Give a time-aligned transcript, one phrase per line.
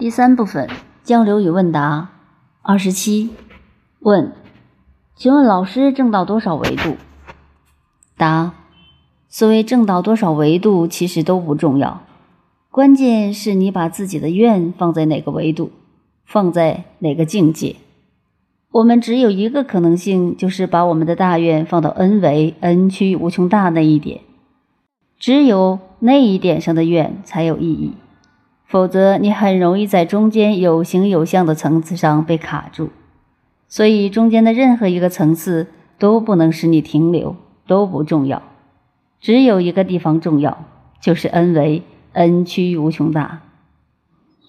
[0.00, 0.66] 第三部分
[1.04, 2.08] 交流与问答。
[2.62, 3.34] 二十七，
[3.98, 4.32] 问：
[5.14, 6.96] 请问老师正到多少维度？
[8.16, 8.54] 答：
[9.28, 12.00] 所谓正到多少维度，其实都不重要，
[12.70, 15.70] 关键是你把自己的愿放在哪个维度，
[16.24, 17.76] 放在哪个境界。
[18.72, 24.22] 我们只有一个可能性，就是把我们的大愿放到 n 维 n 趋无穷大那一点，
[25.18, 27.92] 只有那一点上的愿才有意义。
[28.70, 32.90] 否则，你很容易在中间有形有相的层次上被卡住，
[33.66, 35.66] 所以中间的任何一个层次
[35.98, 37.34] 都不能使你停留，
[37.66, 38.42] 都不重要。
[39.20, 40.66] 只有一个地方重要，
[41.00, 43.40] 就是 n 为 n 趋于无穷大，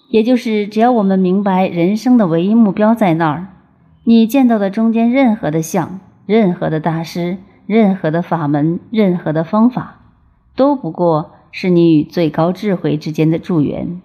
[0.08, 3.48] 也就是只要我们明白人生的唯一目标在那儿，
[4.04, 10.00] 你见到的中间任何的相、任何的大师、任何的法门、任何的方法，
[10.54, 14.00] 都不过是你与最高智慧之间的助缘。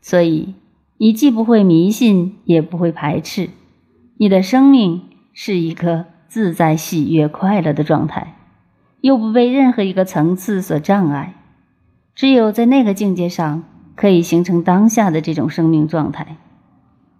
[0.00, 0.54] 所以，
[0.96, 3.50] 你既不会迷信，也不会排斥，
[4.16, 8.34] 你的生命是一个自在、喜悦、快乐的状态，
[9.00, 11.34] 又不被任何一个层次所障碍。
[12.14, 16.36] 只有在那个境界上，可以形成当下的这种生命状态。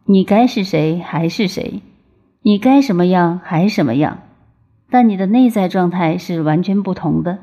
[0.05, 1.83] 你该是谁还是谁，
[2.43, 4.19] 你该什么样还什么样，
[4.91, 7.39] 但你的内在状态是完全不同的。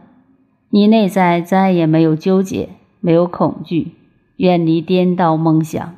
[0.69, 2.69] 你内在再也没有纠结，
[2.99, 3.91] 没有恐惧。
[4.37, 5.95] 远离颠倒梦想。